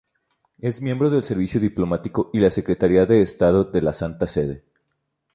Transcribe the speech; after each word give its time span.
Es 0.57 0.81
miembro 0.81 1.11
del 1.11 1.23
Servicio 1.23 1.59
Diplomático 1.61 2.31
y 2.33 2.39
la 2.39 2.49
Secretaría 2.49 3.05
de 3.05 3.21
Estado 3.21 3.65
de 3.65 3.83
la 3.83 3.93
Santa 3.93 4.25
Sede. 4.25 4.63